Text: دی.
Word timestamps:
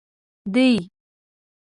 دی. 0.53 0.69